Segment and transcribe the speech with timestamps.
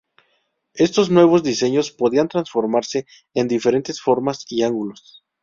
[0.73, 3.05] Estos nuevos diseños podían transformarse
[3.35, 5.21] en diferentes formas y ángulos.